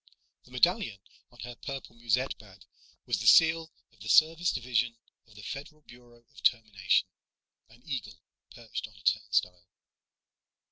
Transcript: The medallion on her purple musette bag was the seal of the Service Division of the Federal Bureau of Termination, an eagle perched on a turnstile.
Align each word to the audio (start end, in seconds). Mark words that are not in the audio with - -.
The 0.45 0.49
medallion 0.51 0.99
on 1.31 1.41
her 1.41 1.53
purple 1.53 1.95
musette 1.95 2.35
bag 2.39 2.65
was 3.05 3.19
the 3.19 3.27
seal 3.27 3.71
of 3.93 3.99
the 4.01 4.09
Service 4.09 4.51
Division 4.51 4.97
of 5.27 5.35
the 5.35 5.43
Federal 5.43 5.81
Bureau 5.81 6.25
of 6.33 6.41
Termination, 6.41 7.07
an 7.69 7.83
eagle 7.85 8.19
perched 8.49 8.87
on 8.87 8.95
a 8.95 9.01
turnstile. 9.01 9.67